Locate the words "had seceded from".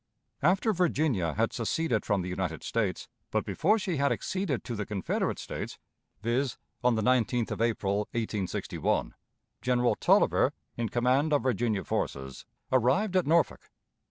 1.35-2.23